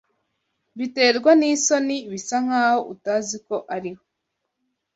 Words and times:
Biterwa 0.79 1.31
n'isoni 1.39 1.97
bisa 2.11 2.35
nkaho 2.45 2.79
utazi 2.93 3.37
ko 3.47 3.55
ariho 3.75 4.03